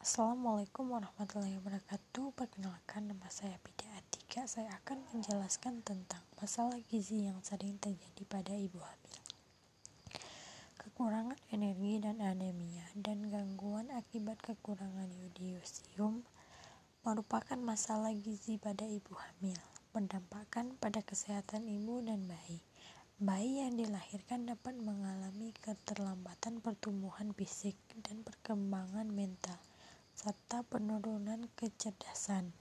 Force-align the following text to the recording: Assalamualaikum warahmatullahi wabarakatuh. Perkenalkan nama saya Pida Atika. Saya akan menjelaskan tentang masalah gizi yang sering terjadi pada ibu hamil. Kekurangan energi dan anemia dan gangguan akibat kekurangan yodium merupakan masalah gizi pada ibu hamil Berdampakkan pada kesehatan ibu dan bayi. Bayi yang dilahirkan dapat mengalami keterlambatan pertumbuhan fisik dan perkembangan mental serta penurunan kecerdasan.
Assalamualaikum 0.00 0.96
warahmatullahi 0.96 1.60
wabarakatuh. 1.60 2.32
Perkenalkan 2.32 3.12
nama 3.12 3.28
saya 3.28 3.60
Pida 3.60 3.84
Atika. 4.00 4.48
Saya 4.48 4.72
akan 4.80 5.04
menjelaskan 5.12 5.84
tentang 5.84 6.24
masalah 6.40 6.80
gizi 6.88 7.28
yang 7.28 7.36
sering 7.44 7.76
terjadi 7.76 8.24
pada 8.24 8.56
ibu 8.56 8.80
hamil. 8.80 9.20
Kekurangan 10.80 11.36
energi 11.52 12.00
dan 12.00 12.16
anemia 12.24 12.88
dan 12.96 13.28
gangguan 13.28 13.92
akibat 13.92 14.40
kekurangan 14.40 15.12
yodium 15.20 16.24
merupakan 17.04 17.60
masalah 17.60 18.16
gizi 18.16 18.56
pada 18.56 18.88
ibu 18.88 19.12
hamil 19.12 19.60
Berdampakkan 19.92 20.80
pada 20.80 21.04
kesehatan 21.04 21.68
ibu 21.68 22.00
dan 22.00 22.24
bayi. 22.24 22.64
Bayi 23.20 23.68
yang 23.68 23.76
dilahirkan 23.76 24.48
dapat 24.48 24.80
mengalami 24.80 25.52
keterlambatan 25.60 26.64
pertumbuhan 26.64 27.36
fisik 27.36 27.76
dan 28.00 28.24
perkembangan 28.24 29.04
mental 29.12 29.60
serta 30.30 30.62
penurunan 30.62 31.50
kecerdasan. 31.58 32.54